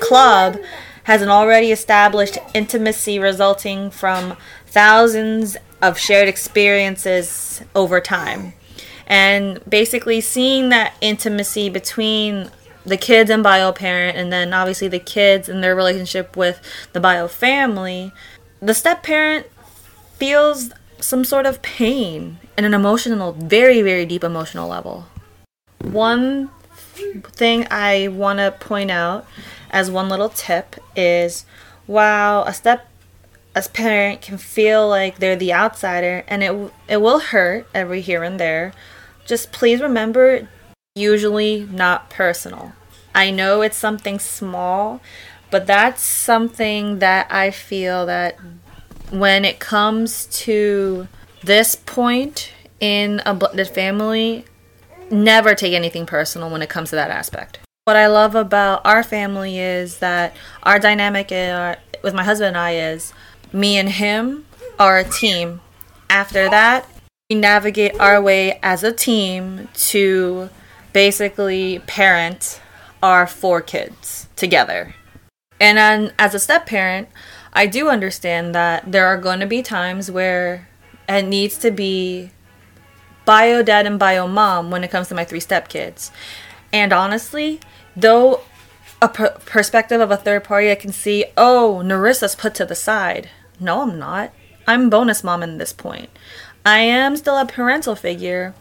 club 0.00 0.56
has 1.04 1.22
an 1.22 1.28
already 1.28 1.72
established 1.72 2.38
intimacy 2.54 3.18
resulting 3.18 3.90
from 3.90 4.36
thousands 4.66 5.56
of 5.80 5.98
shared 5.98 6.28
experiences 6.28 7.62
over 7.74 8.00
time. 8.00 8.52
And 9.06 9.60
basically 9.68 10.20
seeing 10.20 10.68
that 10.68 10.94
intimacy 11.00 11.68
between 11.68 12.50
the 12.84 12.96
kids 12.96 13.30
and 13.30 13.42
bio 13.42 13.72
parent 13.72 14.16
and 14.16 14.32
then 14.32 14.52
obviously 14.52 14.88
the 14.88 14.98
kids 14.98 15.48
and 15.48 15.62
their 15.62 15.74
relationship 15.74 16.36
with 16.36 16.60
the 16.92 17.00
bio 17.00 17.28
family 17.28 18.12
the 18.62 18.74
step 18.74 19.02
parent 19.02 19.46
feels 20.14 20.70
some 21.00 21.24
sort 21.24 21.46
of 21.46 21.60
pain 21.62 22.38
in 22.56 22.64
an 22.64 22.72
emotional, 22.72 23.32
very, 23.32 23.82
very 23.82 24.06
deep 24.06 24.22
emotional 24.22 24.68
level. 24.68 25.06
One 25.82 26.48
thing 27.32 27.66
I 27.70 28.06
want 28.08 28.38
to 28.38 28.52
point 28.52 28.92
out 28.92 29.26
as 29.70 29.90
one 29.90 30.08
little 30.08 30.28
tip 30.28 30.76
is 30.94 31.44
while 31.86 32.44
a 32.44 32.54
step 32.54 32.88
as 33.54 33.66
parent 33.66 34.22
can 34.22 34.38
feel 34.38 34.88
like 34.88 35.18
they're 35.18 35.36
the 35.36 35.52
outsider 35.52 36.24
and 36.28 36.42
it 36.42 36.72
it 36.88 36.98
will 36.98 37.18
hurt 37.18 37.66
every 37.74 38.00
here 38.00 38.22
and 38.22 38.38
there 38.40 38.72
just 39.26 39.52
please 39.52 39.80
remember 39.80 40.48
usually 40.94 41.66
not 41.70 42.08
personal. 42.08 42.72
I 43.14 43.30
know 43.30 43.60
it's 43.60 43.76
something 43.76 44.18
small, 44.18 45.00
but 45.52 45.66
that's 45.66 46.02
something 46.02 46.98
that 47.00 47.30
I 47.30 47.50
feel 47.50 48.06
that 48.06 48.38
when 49.10 49.44
it 49.44 49.60
comes 49.60 50.24
to 50.44 51.06
this 51.44 51.76
point 51.76 52.50
in 52.80 53.20
a 53.26 53.34
blended 53.34 53.68
family, 53.68 54.46
never 55.10 55.54
take 55.54 55.74
anything 55.74 56.06
personal 56.06 56.50
when 56.50 56.62
it 56.62 56.70
comes 56.70 56.88
to 56.90 56.96
that 56.96 57.10
aspect. 57.10 57.58
What 57.84 57.96
I 57.96 58.06
love 58.06 58.34
about 58.34 58.80
our 58.86 59.02
family 59.02 59.58
is 59.58 59.98
that 59.98 60.34
our 60.62 60.78
dynamic 60.78 61.30
uh, 61.30 61.76
with 62.02 62.14
my 62.14 62.24
husband 62.24 62.48
and 62.48 62.56
I 62.56 62.76
is 62.76 63.12
me 63.52 63.76
and 63.76 63.90
him 63.90 64.46
are 64.78 64.98
a 64.98 65.04
team. 65.04 65.60
After 66.08 66.48
that, 66.48 66.88
we 67.28 67.36
navigate 67.36 68.00
our 68.00 68.22
way 68.22 68.58
as 68.62 68.82
a 68.82 68.92
team 68.92 69.68
to 69.74 70.48
basically 70.94 71.80
parent 71.80 72.58
our 73.02 73.26
four 73.26 73.60
kids 73.60 74.28
together. 74.34 74.94
And 75.62 75.78
then 75.78 76.12
as 76.18 76.34
a 76.34 76.40
step 76.40 76.66
parent, 76.66 77.08
I 77.52 77.68
do 77.68 77.88
understand 77.88 78.52
that 78.52 78.90
there 78.90 79.06
are 79.06 79.16
going 79.16 79.38
to 79.38 79.46
be 79.46 79.62
times 79.62 80.10
where 80.10 80.68
it 81.08 81.22
needs 81.22 81.56
to 81.58 81.70
be 81.70 82.32
bio 83.24 83.62
dad 83.62 83.86
and 83.86 83.96
bio 83.96 84.26
mom 84.26 84.72
when 84.72 84.82
it 84.82 84.90
comes 84.90 85.06
to 85.08 85.14
my 85.14 85.24
three 85.24 85.38
step 85.38 85.68
kids. 85.68 86.10
And 86.72 86.92
honestly, 86.92 87.60
though 87.94 88.40
a 89.00 89.08
per- 89.08 89.38
perspective 89.46 90.00
of 90.00 90.10
a 90.10 90.16
third 90.16 90.42
party, 90.42 90.68
I 90.68 90.74
can 90.74 90.92
see, 90.92 91.26
oh, 91.36 91.80
Narissa's 91.84 92.34
put 92.34 92.56
to 92.56 92.64
the 92.64 92.74
side. 92.74 93.30
No, 93.60 93.82
I'm 93.82 94.00
not. 94.00 94.32
I'm 94.66 94.90
bonus 94.90 95.22
mom 95.22 95.44
in 95.44 95.58
this 95.58 95.72
point. 95.72 96.10
I 96.66 96.78
am 96.78 97.16
still 97.16 97.36
a 97.36 97.46
parental 97.46 97.94
figure, 97.94 98.54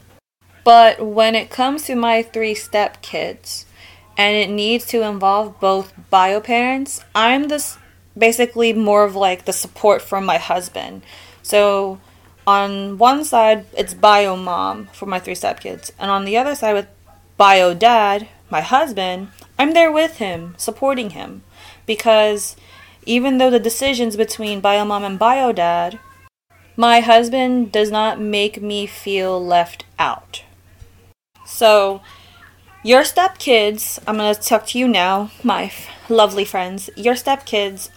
but 0.63 1.03
when 1.03 1.33
it 1.33 1.49
comes 1.49 1.85
to 1.85 1.95
my 1.95 2.21
three 2.21 2.53
step 2.53 3.01
kids, 3.01 3.65
and 4.21 4.37
it 4.37 4.51
needs 4.51 4.85
to 4.85 5.01
involve 5.01 5.59
both 5.59 5.93
bio 6.11 6.39
parents, 6.39 7.03
I'm 7.15 7.47
this 7.47 7.79
basically 8.15 8.71
more 8.71 9.03
of 9.03 9.15
like 9.15 9.45
the 9.45 9.51
support 9.51 9.99
from 9.99 10.25
my 10.25 10.37
husband. 10.37 11.01
So 11.41 11.99
on 12.45 12.99
one 12.99 13.25
side, 13.25 13.65
it's 13.75 13.95
bio 13.95 14.35
mom 14.35 14.89
for 14.93 15.07
my 15.07 15.17
three 15.17 15.33
stepkids, 15.33 15.89
and 15.97 16.11
on 16.11 16.25
the 16.25 16.37
other 16.37 16.53
side, 16.53 16.73
with 16.73 16.87
bio 17.37 17.73
dad, 17.73 18.27
my 18.51 18.61
husband, 18.61 19.29
I'm 19.57 19.73
there 19.73 19.91
with 19.91 20.17
him, 20.17 20.53
supporting 20.55 21.11
him, 21.11 21.41
because 21.87 22.55
even 23.07 23.39
though 23.39 23.49
the 23.49 23.59
decisions 23.59 24.15
between 24.15 24.61
bio 24.61 24.85
mom 24.85 25.03
and 25.03 25.17
bio 25.17 25.51
dad, 25.51 25.97
my 26.77 26.99
husband 26.99 27.71
does 27.71 27.89
not 27.89 28.21
make 28.21 28.61
me 28.61 28.85
feel 28.85 29.43
left 29.43 29.83
out. 29.97 30.43
So, 31.43 32.01
your 32.83 33.03
stepkids, 33.03 33.99
I'm 34.07 34.17
going 34.17 34.33
to 34.33 34.41
talk 34.41 34.65
to 34.67 34.79
you 34.79 34.87
now, 34.87 35.31
my 35.43 35.65
f- 35.65 35.87
lovely 36.09 36.45
friends. 36.45 36.89
Your 36.95 37.13
stepkids 37.13 37.89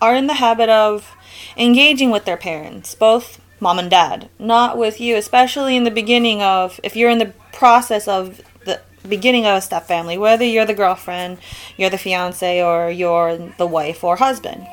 are 0.00 0.14
in 0.14 0.26
the 0.26 0.34
habit 0.34 0.68
of 0.68 1.16
engaging 1.56 2.10
with 2.10 2.24
their 2.24 2.36
parents, 2.36 2.94
both 2.94 3.40
mom 3.60 3.78
and 3.78 3.90
dad, 3.90 4.28
not 4.38 4.76
with 4.76 5.00
you, 5.00 5.16
especially 5.16 5.76
in 5.76 5.84
the 5.84 5.90
beginning 5.90 6.42
of, 6.42 6.78
if 6.82 6.94
you're 6.94 7.10
in 7.10 7.18
the 7.18 7.32
process 7.52 8.06
of 8.06 8.40
the 8.64 8.80
beginning 9.08 9.46
of 9.46 9.56
a 9.56 9.60
step 9.60 9.86
family, 9.86 10.18
whether 10.18 10.44
you're 10.44 10.66
the 10.66 10.74
girlfriend, 10.74 11.38
you're 11.76 11.90
the 11.90 11.98
fiance, 11.98 12.62
or 12.62 12.90
you're 12.90 13.36
the 13.56 13.66
wife 13.66 14.04
or 14.04 14.16
husband. 14.16 14.66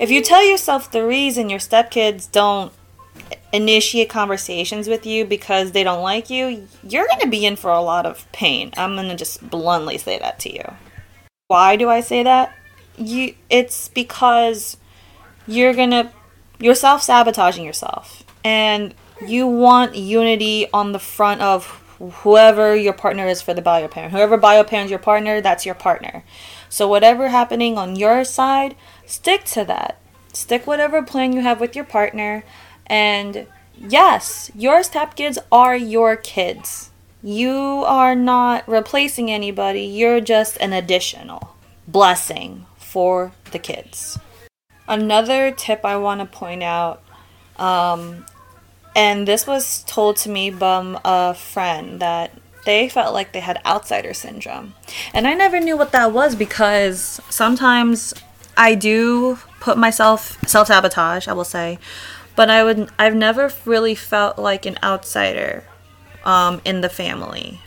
If 0.00 0.10
you 0.10 0.22
tell 0.22 0.44
yourself 0.44 0.90
the 0.90 1.06
reason 1.06 1.50
your 1.50 1.58
stepkids 1.58 2.30
don't 2.30 2.72
initiate 3.52 4.08
conversations 4.08 4.88
with 4.88 5.06
you 5.06 5.24
because 5.24 5.72
they 5.72 5.84
don't 5.84 6.02
like 6.02 6.30
you, 6.30 6.68
you're 6.82 7.06
going 7.06 7.20
to 7.20 7.28
be 7.28 7.46
in 7.46 7.56
for 7.56 7.70
a 7.70 7.80
lot 7.80 8.06
of 8.06 8.30
pain. 8.32 8.72
I'm 8.76 8.94
going 8.94 9.08
to 9.08 9.16
just 9.16 9.48
bluntly 9.48 9.98
say 9.98 10.18
that 10.18 10.38
to 10.40 10.52
you. 10.52 10.74
Why 11.48 11.76
do 11.76 11.88
I 11.88 12.00
say 12.00 12.22
that? 12.22 12.56
You 12.96 13.34
it's 13.50 13.88
because 13.88 14.76
you're 15.46 15.74
going 15.74 15.90
to 15.90 16.10
you're 16.58 16.74
self 16.74 17.02
sabotaging 17.02 17.64
yourself 17.64 18.24
and 18.42 18.94
you 19.26 19.46
want 19.46 19.94
unity 19.94 20.66
on 20.72 20.92
the 20.92 20.98
front 20.98 21.40
of 21.40 21.82
whoever 21.98 22.76
your 22.76 22.92
partner 22.92 23.26
is 23.26 23.40
for 23.40 23.54
the 23.54 23.62
bio 23.62 23.88
parent. 23.88 24.12
Whoever 24.12 24.36
bio 24.36 24.64
parents 24.64 24.90
your 24.90 24.98
partner, 24.98 25.40
that's 25.40 25.64
your 25.64 25.74
partner. 25.74 26.24
So 26.68 26.88
whatever 26.88 27.28
happening 27.28 27.78
on 27.78 27.96
your 27.96 28.24
side, 28.24 28.76
stick 29.06 29.44
to 29.44 29.64
that. 29.64 29.98
Stick 30.32 30.66
whatever 30.66 31.02
plan 31.02 31.32
you 31.32 31.40
have 31.40 31.60
with 31.60 31.74
your 31.74 31.84
partner 31.84 32.44
and 32.86 33.46
yes, 33.78 34.50
your 34.54 34.80
stepkids 34.80 35.38
are 35.50 35.76
your 35.76 36.16
kids. 36.16 36.90
You 37.22 37.84
are 37.86 38.14
not 38.14 38.68
replacing 38.68 39.30
anybody. 39.30 39.82
You're 39.82 40.20
just 40.20 40.56
an 40.58 40.72
additional 40.72 41.56
blessing 41.88 42.66
for 42.76 43.32
the 43.50 43.58
kids. 43.58 44.18
Another 44.88 45.50
tip 45.50 45.84
I 45.84 45.96
want 45.96 46.20
to 46.20 46.26
point 46.26 46.62
out, 46.62 47.02
um, 47.58 48.24
and 48.94 49.26
this 49.26 49.46
was 49.46 49.82
told 49.84 50.16
to 50.18 50.28
me 50.28 50.50
by 50.50 51.00
a 51.04 51.34
friend 51.34 52.00
that 52.00 52.30
they 52.64 52.88
felt 52.88 53.14
like 53.14 53.32
they 53.32 53.40
had 53.40 53.60
outsider 53.64 54.14
syndrome. 54.14 54.74
And 55.12 55.26
I 55.26 55.34
never 55.34 55.58
knew 55.58 55.76
what 55.76 55.92
that 55.92 56.12
was 56.12 56.34
because 56.34 57.20
sometimes 57.30 58.14
I 58.56 58.74
do 58.74 59.38
put 59.60 59.76
myself 59.76 60.38
self 60.46 60.68
sabotage, 60.68 61.28
I 61.28 61.32
will 61.32 61.44
say. 61.44 61.78
But 62.36 62.50
I 62.50 62.62
would 62.62 62.90
I've 62.98 63.14
never 63.14 63.50
really 63.64 63.94
felt 63.94 64.38
like 64.38 64.66
an 64.66 64.78
outsider 64.82 65.64
um, 66.24 66.60
in 66.64 66.82
the 66.82 66.88
family. 66.88 67.60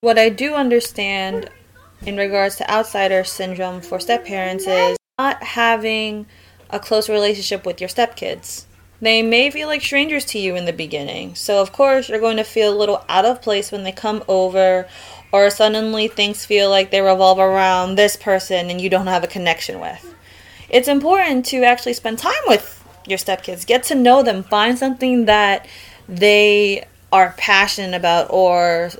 What 0.00 0.18
I 0.18 0.28
do 0.28 0.54
understand 0.54 1.50
in 2.02 2.16
regards 2.16 2.56
to 2.56 2.70
outsider 2.70 3.24
syndrome 3.24 3.80
for 3.80 3.98
step 4.00 4.24
parents 4.24 4.66
is 4.66 4.96
not 5.18 5.42
having 5.42 6.26
a 6.70 6.78
close 6.78 7.08
relationship 7.08 7.64
with 7.64 7.80
your 7.80 7.88
stepkids. 7.88 8.64
They 9.00 9.22
may 9.22 9.50
feel 9.50 9.68
like 9.68 9.82
strangers 9.82 10.24
to 10.26 10.38
you 10.38 10.56
in 10.56 10.64
the 10.64 10.72
beginning. 10.72 11.36
So, 11.36 11.62
of 11.62 11.72
course, 11.72 12.08
you're 12.08 12.18
going 12.18 12.36
to 12.36 12.44
feel 12.44 12.74
a 12.74 12.76
little 12.76 13.04
out 13.08 13.24
of 13.24 13.40
place 13.40 13.70
when 13.70 13.84
they 13.84 13.92
come 13.92 14.24
over, 14.26 14.88
or 15.32 15.50
suddenly 15.50 16.08
things 16.08 16.44
feel 16.44 16.68
like 16.68 16.90
they 16.90 17.00
revolve 17.00 17.38
around 17.38 17.94
this 17.94 18.16
person 18.16 18.70
and 18.70 18.80
you 18.80 18.90
don't 18.90 19.06
have 19.06 19.22
a 19.22 19.28
connection 19.28 19.78
with. 19.78 20.14
It's 20.68 20.88
important 20.88 21.46
to 21.46 21.62
actually 21.62 21.94
spend 21.94 22.18
time 22.18 22.32
with 22.46 22.77
your 23.08 23.18
stepkids, 23.18 23.66
get 23.66 23.82
to 23.84 23.94
know 23.94 24.22
them, 24.22 24.42
find 24.42 24.78
something 24.78 25.24
that 25.26 25.66
they 26.08 26.86
are 27.12 27.34
passionate 27.36 27.96
about 27.96 28.28
or 28.30 28.90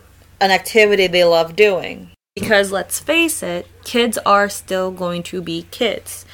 an 0.40 0.50
activity 0.50 1.06
they 1.06 1.24
love 1.24 1.56
doing. 1.56 2.10
Because 2.34 2.70
let's 2.70 3.00
face 3.00 3.42
it, 3.42 3.66
kids 3.84 4.16
are 4.18 4.48
still 4.48 4.90
going 4.90 5.22
to 5.24 5.42
be 5.42 5.66
kids 5.70 6.24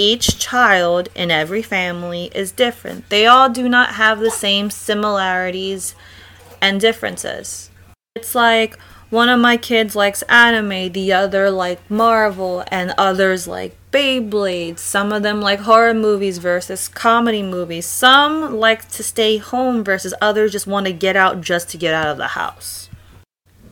each 0.00 0.38
child 0.38 1.10
in 1.14 1.30
every 1.30 1.60
family 1.60 2.30
is 2.34 2.52
different. 2.52 3.10
They 3.10 3.26
all 3.26 3.50
do 3.50 3.68
not 3.68 3.94
have 3.96 4.18
the 4.18 4.30
same 4.30 4.70
similarities 4.70 5.94
and 6.62 6.80
differences. 6.80 7.70
It's 8.16 8.34
like 8.34 8.78
one 9.10 9.28
of 9.28 9.40
my 9.40 9.58
kids 9.58 9.94
likes 9.94 10.22
anime, 10.22 10.92
the 10.92 11.12
other 11.12 11.50
like 11.50 11.90
Marvel, 11.90 12.64
and 12.68 12.94
others 12.96 13.46
like 13.46 13.76
Beyblade. 13.92 14.78
Some 14.78 15.12
of 15.12 15.22
them 15.22 15.40
like 15.40 15.60
horror 15.60 15.94
movies 15.94 16.38
versus 16.38 16.88
comedy 16.88 17.42
movies. 17.42 17.86
Some 17.86 18.56
like 18.58 18.88
to 18.90 19.02
stay 19.02 19.38
home 19.38 19.82
versus 19.82 20.14
others 20.20 20.52
just 20.52 20.66
want 20.66 20.86
to 20.86 20.92
get 20.92 21.16
out 21.16 21.40
just 21.40 21.68
to 21.70 21.76
get 21.76 21.94
out 21.94 22.06
of 22.06 22.16
the 22.16 22.28
house. 22.28 22.88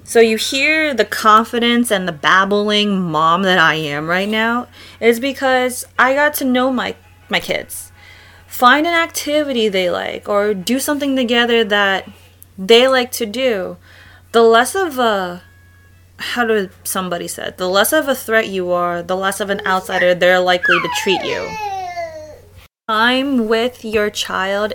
So 0.05 0.21
you 0.21 0.39
hear 0.39 0.95
the 0.95 1.05
confidence 1.05 1.91
and 1.91 2.09
the 2.09 2.13
babbling 2.13 2.99
mom 2.99 3.43
that 3.43 3.59
I 3.59 3.75
am 3.75 4.09
right 4.09 4.29
now 4.29 4.67
is 5.01 5.21
because 5.21 5.85
I 5.99 6.15
got 6.15 6.35
to 6.35 6.45
know 6.45 6.73
my 6.73 6.97
my 7.29 7.41
kids. 7.41 7.93
Find 8.47 8.87
an 8.87 8.95
activity 8.95 9.69
they 9.69 9.91
like 9.91 10.29
or 10.29 10.55
do 10.55 10.81
something 10.81 11.15
together 11.15 11.63
that 11.63 12.09
they 12.57 12.89
like 12.89 13.13
to 13.13 13.27
do. 13.27 13.77
The 14.33 14.43
less 14.43 14.75
of 14.75 14.99
a 14.99 15.43
how 16.19 16.45
did 16.45 16.71
somebody 16.85 17.29
said, 17.29 17.59
the 17.59 17.69
less 17.69 17.93
of 17.93 18.09
a 18.09 18.15
threat 18.15 18.49
you 18.49 18.71
are, 18.73 19.03
the 19.03 19.17
less 19.17 19.41
of 19.41 19.51
an 19.51 19.61
outsider 19.67 20.15
they're 20.15 20.41
likely 20.41 20.79
to 20.81 20.89
treat 21.03 21.23
you. 21.25 21.49
Time 22.89 23.49
with 23.49 23.85
your 23.85 24.11
child 24.11 24.73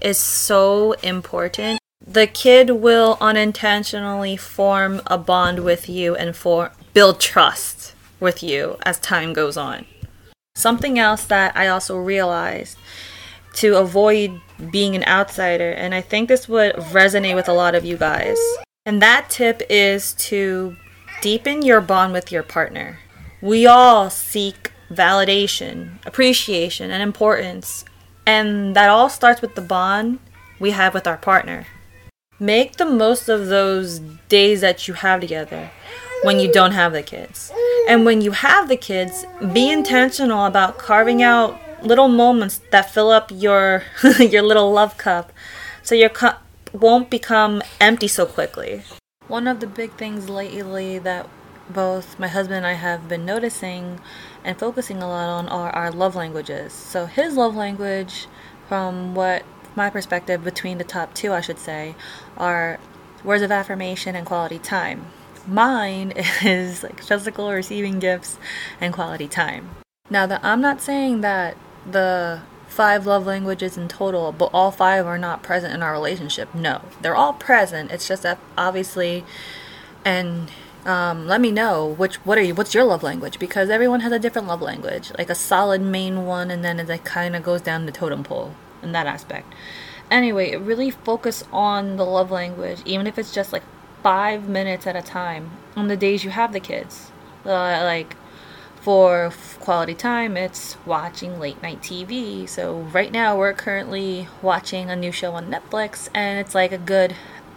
is 0.00 0.18
so 0.18 0.92
important 1.02 1.80
the 2.06 2.26
kid 2.26 2.70
will 2.70 3.18
unintentionally 3.20 4.36
form 4.36 5.02
a 5.06 5.18
bond 5.18 5.64
with 5.64 5.88
you 5.88 6.14
and 6.14 6.36
for 6.36 6.70
build 6.92 7.20
trust 7.20 7.94
with 8.20 8.42
you 8.42 8.76
as 8.82 8.98
time 9.00 9.32
goes 9.32 9.56
on. 9.56 9.84
Something 10.54 10.98
else 10.98 11.24
that 11.24 11.56
I 11.56 11.66
also 11.66 11.98
realized 11.98 12.78
to 13.54 13.76
avoid 13.76 14.40
being 14.70 14.94
an 14.94 15.04
outsider, 15.04 15.72
and 15.72 15.94
I 15.94 16.00
think 16.00 16.28
this 16.28 16.48
would 16.48 16.74
resonate 16.76 17.34
with 17.34 17.48
a 17.48 17.52
lot 17.52 17.74
of 17.74 17.84
you 17.84 17.96
guys. 17.96 18.38
And 18.84 19.02
that 19.02 19.28
tip 19.28 19.62
is 19.68 20.14
to 20.14 20.76
deepen 21.20 21.62
your 21.62 21.80
bond 21.80 22.12
with 22.12 22.30
your 22.30 22.42
partner. 22.42 22.98
We 23.40 23.66
all 23.66 24.10
seek 24.10 24.72
validation, 24.90 26.04
appreciation, 26.06 26.90
and 26.90 27.02
importance, 27.02 27.84
and 28.26 28.74
that 28.76 28.88
all 28.88 29.08
starts 29.08 29.42
with 29.42 29.54
the 29.54 29.60
bond 29.60 30.18
we 30.58 30.70
have 30.70 30.94
with 30.94 31.06
our 31.06 31.16
partner. 31.16 31.66
Make 32.38 32.76
the 32.76 32.84
most 32.84 33.28
of 33.28 33.46
those 33.46 33.98
days 34.28 34.60
that 34.60 34.86
you 34.86 34.94
have 34.94 35.20
together 35.20 35.70
when 36.22 36.38
you 36.38 36.52
don't 36.52 36.72
have 36.72 36.92
the 36.92 37.02
kids. 37.02 37.52
And 37.88 38.04
when 38.04 38.20
you 38.20 38.32
have 38.32 38.68
the 38.68 38.76
kids, 38.76 39.24
be 39.52 39.70
intentional 39.70 40.44
about 40.44 40.78
carving 40.78 41.22
out 41.22 41.58
little 41.82 42.08
moments 42.08 42.60
that 42.70 42.90
fill 42.90 43.10
up 43.10 43.30
your 43.32 43.84
your 44.18 44.42
little 44.42 44.72
love 44.72 44.96
cup 44.96 45.32
so 45.82 45.94
your 45.94 46.08
cup 46.08 46.42
won't 46.72 47.10
become 47.10 47.62
empty 47.80 48.08
so 48.08 48.26
quickly. 48.26 48.82
One 49.28 49.46
of 49.46 49.60
the 49.60 49.66
big 49.66 49.92
things 49.92 50.28
lately 50.28 50.98
that 51.00 51.28
both 51.68 52.18
my 52.18 52.28
husband 52.28 52.58
and 52.58 52.66
I 52.66 52.74
have 52.74 53.08
been 53.08 53.24
noticing 53.24 54.00
and 54.44 54.58
focusing 54.58 55.02
a 55.02 55.08
lot 55.08 55.28
on 55.28 55.48
are 55.48 55.70
our 55.70 55.90
love 55.90 56.14
languages. 56.14 56.72
So 56.72 57.06
his 57.06 57.36
love 57.36 57.56
language 57.56 58.28
from 58.68 59.14
what 59.14 59.44
my 59.74 59.90
perspective 59.90 60.44
between 60.44 60.78
the 60.78 60.84
top 60.84 61.12
two, 61.14 61.32
I 61.32 61.40
should 61.40 61.58
say, 61.58 61.94
are 62.36 62.78
words 63.24 63.42
of 63.42 63.50
affirmation 63.50 64.14
and 64.14 64.24
quality 64.24 64.58
time. 64.58 65.06
Mine 65.46 66.12
is 66.44 66.82
like 66.82 67.02
physical 67.02 67.50
receiving 67.52 67.98
gifts 67.98 68.38
and 68.80 68.94
quality 68.94 69.28
time. 69.28 69.70
Now, 70.08 70.26
that 70.26 70.44
I'm 70.44 70.60
not 70.60 70.80
saying 70.80 71.22
that 71.22 71.56
the 71.90 72.42
five 72.76 73.06
love 73.06 73.26
languages 73.26 73.78
in 73.78 73.88
total, 73.88 74.32
but 74.32 74.50
all 74.52 74.70
five 74.70 75.06
are 75.06 75.16
not 75.18 75.42
present 75.42 75.72
in 75.72 75.82
our 75.82 75.92
relationship. 75.92 76.54
No, 76.54 76.82
they're 77.00 77.16
all 77.16 77.32
present. 77.32 77.90
It's 77.90 78.06
just 78.06 78.22
that 78.22 78.38
obviously, 78.56 79.24
and 80.04 80.50
um, 80.84 81.26
let 81.26 81.40
me 81.40 81.50
know 81.50 81.86
which 81.86 82.16
what 82.26 82.36
are 82.38 82.42
you 82.42 82.54
what's 82.54 82.74
your 82.74 82.84
love 82.84 83.02
language 83.02 83.38
because 83.38 83.70
everyone 83.70 84.00
has 84.00 84.12
a 84.12 84.18
different 84.18 84.46
love 84.46 84.60
language, 84.60 85.10
like 85.18 85.30
a 85.30 85.34
solid 85.34 85.80
main 85.80 86.26
one, 86.26 86.50
and 86.50 86.62
then 86.62 86.78
it 86.78 87.04
kind 87.04 87.34
of 87.34 87.42
goes 87.42 87.62
down 87.62 87.86
the 87.86 87.92
totem 87.92 88.22
pole 88.22 88.54
in 88.82 88.92
that 88.92 89.06
aspect. 89.06 89.52
Anyway, 90.10 90.54
really 90.54 90.90
focus 90.90 91.44
on 91.52 91.96
the 91.96 92.04
love 92.04 92.30
language, 92.30 92.80
even 92.84 93.06
if 93.06 93.18
it's 93.18 93.34
just 93.34 93.52
like 93.52 93.64
five 94.02 94.48
minutes 94.48 94.86
at 94.86 94.94
a 94.94 95.02
time 95.02 95.50
on 95.74 95.88
the 95.88 95.96
days 95.96 96.22
you 96.22 96.30
have 96.30 96.52
the 96.52 96.60
kids. 96.60 97.10
Uh, 97.44 97.82
like 97.82 98.16
for 98.86 99.32
quality 99.58 99.94
time, 99.94 100.36
it's 100.36 100.76
watching 100.86 101.40
late 101.40 101.60
night 101.60 101.80
TV. 101.82 102.48
So 102.48 102.82
right 102.92 103.10
now 103.10 103.36
we're 103.36 103.52
currently 103.52 104.28
watching 104.40 104.90
a 104.90 104.94
new 104.94 105.10
show 105.10 105.32
on 105.32 105.50
Netflix, 105.50 106.08
and 106.14 106.38
it's 106.38 106.54
like 106.54 106.70
a 106.70 106.78
good 106.78 107.16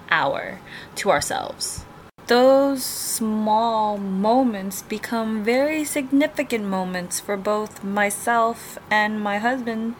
hour 0.09 0.59
to 0.95 1.11
ourselves 1.11 1.85
those 2.25 2.83
small 2.83 3.97
moments 3.97 4.83
become 4.83 5.43
very 5.43 5.83
significant 5.83 6.63
moments 6.63 7.19
for 7.19 7.35
both 7.35 7.83
myself 7.83 8.77
and 8.91 9.19
my 9.19 9.39
husband, 9.39 9.95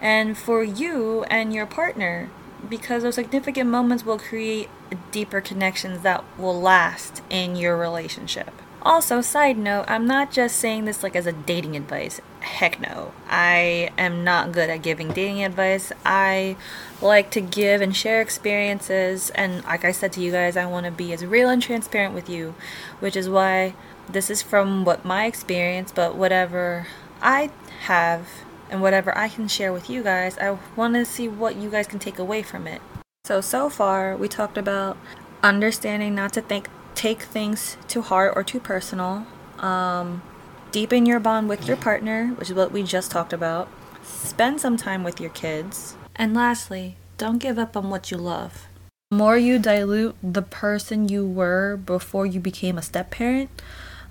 and 0.00 0.38
for 0.38 0.62
you 0.62 1.24
and 1.24 1.52
your 1.52 1.66
partner, 1.66 2.30
because 2.68 3.02
those 3.02 3.16
significant 3.16 3.68
moments 3.68 4.06
will 4.06 4.18
create 4.18 4.68
deeper 5.10 5.40
connections 5.40 6.02
that 6.02 6.22
will 6.38 6.60
last 6.60 7.20
in 7.28 7.56
your 7.56 7.76
relationship. 7.76 8.61
Also, 8.84 9.20
side 9.20 9.56
note, 9.56 9.84
I'm 9.86 10.08
not 10.08 10.32
just 10.32 10.56
saying 10.56 10.86
this 10.86 11.04
like 11.04 11.14
as 11.14 11.26
a 11.26 11.32
dating 11.32 11.76
advice. 11.76 12.20
Heck 12.40 12.80
no. 12.80 13.12
I 13.28 13.90
am 13.96 14.24
not 14.24 14.50
good 14.50 14.68
at 14.68 14.82
giving 14.82 15.12
dating 15.12 15.44
advice. 15.44 15.92
I 16.04 16.56
like 17.00 17.30
to 17.32 17.40
give 17.40 17.80
and 17.80 17.94
share 17.94 18.20
experiences 18.20 19.30
and 19.30 19.62
like 19.64 19.84
I 19.84 19.92
said 19.92 20.12
to 20.14 20.20
you 20.20 20.32
guys, 20.32 20.56
I 20.56 20.66
want 20.66 20.86
to 20.86 20.92
be 20.92 21.12
as 21.12 21.24
real 21.24 21.48
and 21.48 21.62
transparent 21.62 22.12
with 22.12 22.28
you, 22.28 22.56
which 22.98 23.14
is 23.14 23.28
why 23.28 23.74
this 24.08 24.30
is 24.30 24.42
from 24.42 24.84
what 24.84 25.04
my 25.04 25.26
experience, 25.26 25.92
but 25.92 26.16
whatever 26.16 26.88
I 27.20 27.50
have 27.82 28.26
and 28.68 28.82
whatever 28.82 29.16
I 29.16 29.28
can 29.28 29.46
share 29.46 29.72
with 29.72 29.88
you 29.88 30.02
guys, 30.02 30.36
I 30.38 30.58
want 30.74 30.94
to 30.94 31.04
see 31.04 31.28
what 31.28 31.54
you 31.54 31.70
guys 31.70 31.86
can 31.86 32.00
take 32.00 32.18
away 32.18 32.42
from 32.42 32.66
it. 32.66 32.82
So 33.24 33.40
so 33.40 33.70
far, 33.70 34.16
we 34.16 34.26
talked 34.26 34.58
about 34.58 34.96
understanding 35.40 36.16
not 36.16 36.32
to 36.32 36.40
think 36.40 36.68
take 36.94 37.22
things 37.22 37.76
too 37.88 38.02
hard 38.02 38.32
or 38.36 38.42
too 38.42 38.60
personal. 38.60 39.26
Um, 39.58 40.22
deepen 40.70 41.06
your 41.06 41.20
bond 41.20 41.48
with 41.48 41.66
your 41.66 41.76
partner, 41.76 42.28
which 42.36 42.50
is 42.50 42.56
what 42.56 42.72
we 42.72 42.82
just 42.82 43.10
talked 43.10 43.32
about. 43.32 43.68
Spend 44.02 44.60
some 44.60 44.76
time 44.76 45.04
with 45.04 45.20
your 45.20 45.30
kids. 45.30 45.96
And 46.16 46.34
lastly, 46.34 46.96
don't 47.18 47.38
give 47.38 47.58
up 47.58 47.76
on 47.76 47.90
what 47.90 48.10
you 48.10 48.16
love. 48.16 48.66
The 49.10 49.16
more 49.16 49.36
you 49.36 49.58
dilute 49.58 50.16
the 50.22 50.42
person 50.42 51.08
you 51.08 51.26
were 51.26 51.76
before 51.76 52.26
you 52.26 52.40
became 52.40 52.78
a 52.78 52.82
step 52.82 53.10
parent, 53.10 53.50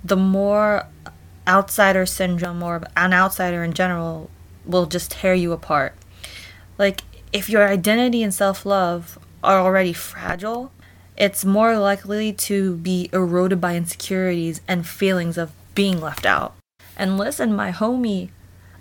the 0.03 0.15
more 0.15 0.87
outsider 1.47 2.05
syndrome 2.05 2.61
or 2.63 2.83
an 2.95 3.13
outsider 3.13 3.63
in 3.63 3.73
general 3.73 4.29
will 4.65 4.85
just 4.85 5.11
tear 5.11 5.33
you 5.33 5.51
apart. 5.51 5.95
Like, 6.77 7.01
if 7.33 7.49
your 7.49 7.67
identity 7.67 8.23
and 8.23 8.33
self 8.33 8.65
love 8.65 9.17
are 9.43 9.59
already 9.59 9.93
fragile, 9.93 10.71
it's 11.17 11.45
more 11.45 11.77
likely 11.77 12.33
to 12.33 12.77
be 12.77 13.09
eroded 13.13 13.61
by 13.61 13.75
insecurities 13.75 14.61
and 14.67 14.87
feelings 14.87 15.37
of 15.37 15.51
being 15.75 15.99
left 15.99 16.25
out. 16.25 16.55
And 16.97 17.17
listen, 17.17 17.55
my 17.55 17.71
homie, 17.71 18.29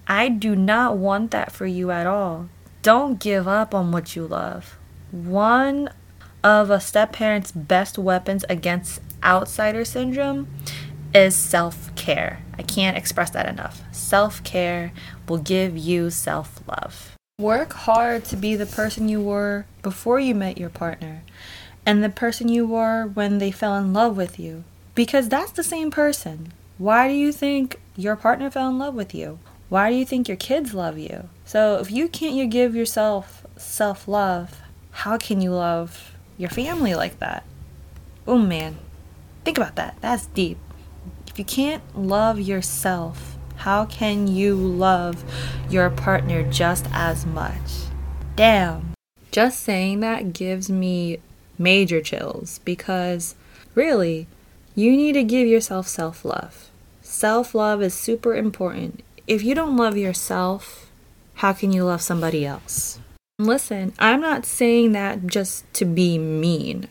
I 0.07 0.29
do 0.29 0.57
not 0.57 0.97
want 0.97 1.31
that 1.31 1.53
for 1.53 1.67
you 1.67 1.91
at 1.91 2.07
all. 2.07 2.49
Don't 2.83 3.21
give 3.21 3.47
up 3.47 3.75
on 3.75 3.93
what 3.93 4.17
you 4.17 4.27
love. 4.27 4.77
One 5.11 5.91
of 6.43 6.71
a 6.71 6.81
step 6.81 7.13
parent's 7.13 7.53
best 7.53 7.99
weapons 7.99 8.45
against 8.49 9.01
outsider 9.23 9.85
syndrome 9.85 10.49
is 11.15 11.35
self 11.35 11.95
care. 11.97 12.43
I 12.57 12.63
can't 12.63 12.97
express 12.97 13.31
that 13.31 13.47
enough. 13.49 13.83
Self 13.93 14.43
care 14.45 14.93
will 15.29 15.39
give 15.39 15.77
you 15.77 16.11
self 16.11 16.63
love. 16.67 17.17
Work 17.39 17.73
hard 17.73 18.25
to 18.27 18.37
be 18.37 18.55
the 18.55 18.67
person 18.67 19.09
you 19.09 19.21
were 19.21 19.67
before 19.83 20.21
you 20.21 20.35
met 20.35 20.59
your 20.59 20.69
partner 20.69 21.23
and 21.87 22.03
the 22.03 22.09
person 22.09 22.49
you 22.49 22.67
were 22.67 23.07
when 23.07 23.39
they 23.39 23.51
fell 23.51 23.77
in 23.77 23.93
love 23.93 24.17
with 24.17 24.39
you. 24.39 24.65
Because 24.95 25.29
that's 25.29 25.53
the 25.53 25.63
same 25.63 25.91
person. 25.91 26.53
Why 26.79 27.09
do 27.09 27.15
you 27.15 27.33
think 27.33 27.81
your 27.97 28.17
partner 28.17 28.51
fell 28.51 28.69
in 28.69 28.79
love 28.79 28.95
with 28.95 29.15
you? 29.15 29.39
Why 29.69 29.91
do 29.91 29.97
you 29.97 30.05
think 30.05 30.29
your 30.29 30.37
kids 30.37 30.75
love 30.75 30.99
you? 30.99 31.29
So 31.45 31.79
if 31.79 31.91
you 31.91 32.09
can't 32.09 32.35
you 32.35 32.47
give 32.47 32.75
yourself 32.75 33.47
self-love, 33.57 34.61
how 34.91 35.17
can 35.17 35.41
you 35.41 35.53
love 35.53 36.17
your 36.37 36.51
family 36.51 36.95
like 36.95 37.19
that? 37.21 37.45
Oh 38.27 38.39
man. 38.39 38.79
Think 39.45 39.57
about 39.57 39.77
that. 39.77 39.97
That's 40.01 40.27
deep. 40.27 40.59
If 41.29 41.39
you 41.39 41.45
can't 41.45 41.83
love 41.97 42.41
yourself, 42.41 43.37
how 43.57 43.85
can 43.87 44.27
you 44.27 44.55
love 44.55 45.25
your 45.71 45.91
partner 45.91 46.43
just 46.43 46.87
as 46.93 47.25
much? 47.25 47.87
Damn. 48.37 48.95
Just 49.31 49.61
saying 49.61 50.01
that 50.01 50.33
gives 50.33 50.69
me 50.69 51.21
major 51.61 52.01
chills 52.01 52.59
because 52.65 53.37
really, 53.75 54.27
you 54.75 54.97
need 54.97 55.13
to 55.13 55.23
give 55.23 55.47
yourself 55.47 55.87
self 55.87 56.25
love. 56.25 56.71
Self 57.03 57.55
love 57.55 57.83
is 57.83 57.95
super 57.95 58.35
important. 58.35 59.03
If 59.27 59.45
you 59.45 59.55
don't 59.55 59.77
love 59.77 59.97
yourself, 59.97 60.91
how 61.35 61.53
can 61.53 61.73
you 61.73 61.85
love 61.85 62.03
somebody 62.03 62.45
else? 62.45 62.99
Listen, 63.39 63.93
I'm 63.99 64.21
not 64.21 64.45
saying 64.45 64.93
that 64.93 65.27
just 65.27 65.73
to 65.75 65.85
be 65.85 66.19
mean. 66.19 66.89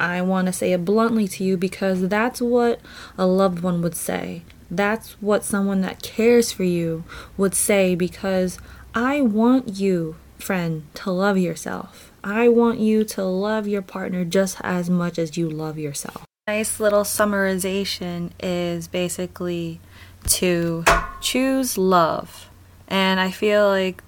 I 0.00 0.22
want 0.22 0.46
to 0.46 0.52
say 0.52 0.72
it 0.72 0.84
bluntly 0.84 1.26
to 1.28 1.44
you 1.44 1.56
because 1.56 2.08
that's 2.08 2.40
what 2.40 2.80
a 3.16 3.26
loved 3.26 3.60
one 3.60 3.82
would 3.82 3.96
say. 3.96 4.42
That's 4.70 5.12
what 5.20 5.44
someone 5.44 5.80
that 5.80 6.02
cares 6.02 6.52
for 6.52 6.62
you 6.64 7.04
would 7.36 7.54
say 7.54 7.94
because 7.94 8.58
I 8.94 9.20
want 9.20 9.76
you, 9.78 10.16
friend, 10.38 10.86
to 10.94 11.10
love 11.10 11.38
yourself. 11.38 12.07
I 12.22 12.48
want 12.48 12.80
you 12.80 13.04
to 13.04 13.24
love 13.24 13.68
your 13.68 13.82
partner 13.82 14.24
just 14.24 14.58
as 14.62 14.90
much 14.90 15.18
as 15.18 15.36
you 15.36 15.48
love 15.48 15.78
yourself. 15.78 16.24
Nice 16.46 16.80
little 16.80 17.02
summarization 17.02 18.32
is 18.40 18.88
basically 18.88 19.80
to 20.26 20.84
choose 21.20 21.78
love. 21.78 22.48
And 22.88 23.20
I 23.20 23.30
feel 23.30 23.68
like 23.68 24.02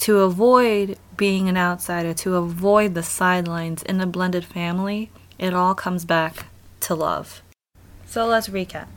to 0.00 0.20
avoid 0.20 0.98
being 1.16 1.48
an 1.48 1.56
outsider, 1.56 2.12
to 2.14 2.34
avoid 2.34 2.94
the 2.94 3.02
sidelines 3.02 3.82
in 3.82 4.00
a 4.00 4.06
blended 4.06 4.44
family, 4.44 5.10
it 5.38 5.54
all 5.54 5.74
comes 5.74 6.04
back 6.04 6.46
to 6.80 6.94
love. 6.94 7.42
So 8.06 8.26
let's 8.26 8.48
recap. 8.48 8.88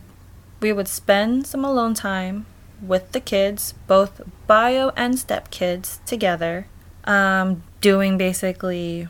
We 0.60 0.73
would 0.73 0.88
spend 0.88 1.45
some 1.47 1.63
alone 1.63 1.93
time 1.93 2.47
with 2.82 3.12
the 3.12 3.19
kids, 3.19 3.73
both 3.86 4.21
bio 4.47 4.91
and 4.95 5.17
step 5.17 5.51
kids, 5.51 5.99
together 6.06 6.67
um, 7.08 7.63
doing 7.82 8.17
basically 8.17 9.08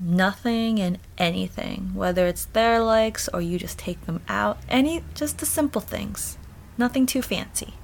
nothing 0.00 0.80
and 0.80 0.98
anything, 1.18 1.94
whether 1.94 2.26
it's 2.26 2.46
their 2.46 2.80
likes 2.80 3.28
or 3.28 3.40
you 3.40 3.58
just 3.58 3.78
take 3.78 4.04
them 4.06 4.20
out, 4.28 4.58
any 4.68 5.04
just 5.14 5.38
the 5.38 5.46
simple 5.46 5.80
things, 5.80 6.38
nothing 6.76 7.06
too 7.06 7.22
fancy. 7.22 7.74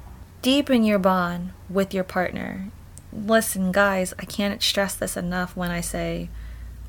Deepen 0.40 0.82
your 0.82 0.98
bond 0.98 1.52
with 1.70 1.94
your 1.94 2.02
partner. 2.02 2.70
Listen, 3.12 3.70
guys, 3.70 4.14
I 4.18 4.24
can't 4.24 4.60
stress 4.62 4.94
this 4.94 5.16
enough 5.16 5.54
when 5.54 5.70
I 5.70 5.80
say 5.80 6.30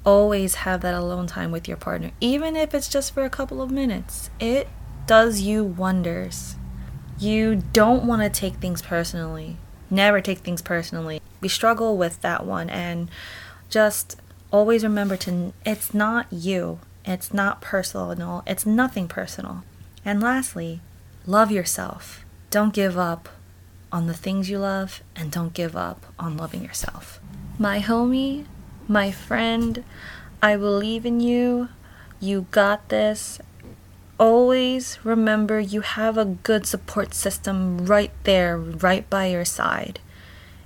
always 0.06 0.56
have 0.56 0.82
that 0.82 0.94
alone 0.94 1.28
time 1.28 1.52
with 1.52 1.68
your 1.68 1.78
partner, 1.78 2.12
even 2.20 2.56
if 2.56 2.74
it's 2.74 2.90
just 2.90 3.14
for 3.14 3.24
a 3.24 3.30
couple 3.30 3.62
of 3.62 3.72
minutes. 3.72 4.30
It 4.40 4.68
does 5.06 5.42
you 5.42 5.64
wonders. 5.64 6.56
You 7.20 7.62
don't 7.74 8.06
want 8.06 8.22
to 8.22 8.30
take 8.30 8.56
things 8.56 8.82
personally 8.82 9.58
never 9.94 10.20
take 10.20 10.40
things 10.40 10.62
personally. 10.62 11.22
We 11.40 11.48
struggle 11.48 11.96
with 11.98 12.22
that 12.22 12.46
one 12.46 12.70
and 12.70 13.10
just 13.70 14.18
always 14.52 14.84
remember 14.84 15.16
to, 15.18 15.54
it's 15.66 15.94
not 15.94 16.28
you. 16.32 16.80
It's 17.06 17.34
not 17.34 17.62
personal. 17.62 18.44
It's 18.48 18.66
nothing 18.66 19.08
personal. 19.08 19.64
And 20.06 20.22
lastly, 20.22 20.82
love 21.26 21.52
yourself. 21.52 22.26
Don't 22.50 22.74
give 22.74 22.98
up 22.98 23.30
on 23.92 24.08
the 24.08 24.14
things 24.14 24.50
you 24.50 24.60
love 24.60 25.04
and 25.16 25.32
don't 25.32 25.54
give 25.54 25.76
up 25.76 26.06
on 26.18 26.38
loving 26.38 26.64
yourself. 26.64 27.20
My 27.60 27.80
homie, 27.80 28.46
my 28.88 29.12
friend, 29.12 29.84
I 30.42 30.58
believe 30.58 31.06
in 31.06 31.20
you. 31.20 31.70
You 32.20 32.48
got 32.52 32.90
this. 32.90 33.40
Always 34.20 35.00
remember 35.04 35.60
you 35.60 35.82
have 35.82 36.18
a 36.18 36.26
good 36.26 36.66
support 36.66 37.14
system 37.14 37.86
right 37.86 38.12
there, 38.24 38.58
right 38.58 39.10
by 39.10 39.28
your 39.28 39.46
side. 39.46 40.00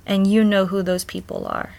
And 0.06 0.26
you 0.26 0.44
know 0.44 0.66
who 0.66 0.82
those 0.82 1.04
people 1.04 1.46
are. 1.46 1.74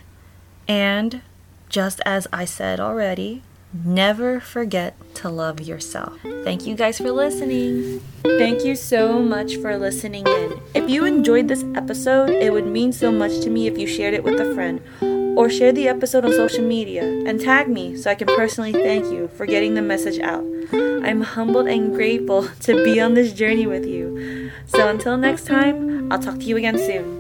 And 0.68 1.22
just 1.70 2.02
as 2.06 2.28
I 2.34 2.46
said 2.46 2.80
already, 2.80 3.44
never 3.74 4.40
forget 4.40 4.96
to 5.16 5.30
love 5.30 5.62
yourself. 5.62 6.20
Thank 6.44 6.66
you 6.66 6.76
guys 6.76 6.98
for 6.98 7.12
listening. 7.12 8.02
Thank 8.24 8.66
you 8.66 8.76
so 8.76 9.20
much 9.20 9.58
for 9.58 9.78
listening 9.78 10.26
in. 10.28 10.60
If 10.74 10.90
you 10.90 11.06
enjoyed 11.06 11.48
this 11.48 11.64
episode, 11.76 12.30
it 12.30 12.52
would 12.52 12.68
mean 12.68 12.92
so 12.92 13.12
much 13.12 13.40
to 13.42 13.50
me 13.50 13.68
if 13.68 13.78
you 13.78 13.88
shared 13.88 14.14
it 14.14 14.24
with 14.24 14.40
a 14.40 14.54
friend 14.54 14.82
or 15.39 15.49
share 15.49 15.71
the 15.71 15.88
episode 15.88 16.25
on 16.25 16.34
social 16.34 16.62
media 16.62 17.02
and 17.02 17.39
tag 17.39 17.69
me 17.69 17.95
so 17.95 18.12
I 18.12 18.15
can 18.15 18.28
personally 18.28 18.73
thank 18.73 19.06
you 19.06 19.30
for 19.38 19.45
getting 19.45 19.73
the 19.73 19.82
message 19.82 20.19
out. 20.19 20.43
I'm 20.73 21.21
humbled 21.21 21.67
and 21.67 21.95
grateful 21.95 22.49
to 22.67 22.84
be 22.84 22.99
on 22.99 23.13
this 23.13 23.32
journey 23.32 23.65
with 23.65 23.86
you. 23.86 24.52
So 24.65 24.89
until 24.89 25.15
next 25.15 25.45
time, 25.45 26.12
I'll 26.12 26.19
talk 26.19 26.39
to 26.39 26.43
you 26.43 26.58
again 26.58 26.78
soon. 26.78 27.19